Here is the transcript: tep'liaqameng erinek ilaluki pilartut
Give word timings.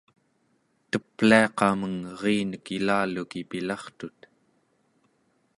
tep'liaqameng 0.91 1.99
erinek 2.13 2.65
ilaluki 2.77 3.41
pilartut 3.49 4.17